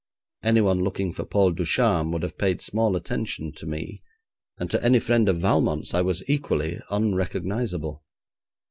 Anyone 0.43 0.79
looking 0.81 1.13
for 1.13 1.23
Paul 1.25 1.51
Ducharme 1.51 2.11
would 2.11 2.23
have 2.23 2.39
paid 2.39 2.59
small 2.59 2.95
attention 2.95 3.51
to 3.51 3.67
me, 3.67 4.01
and 4.57 4.67
to 4.71 4.83
any 4.83 4.97
friend 4.97 5.29
of 5.29 5.37
Valmont's 5.41 5.93
I 5.93 6.01
was 6.01 6.27
equally 6.27 6.81
unrecognisable. 6.89 8.03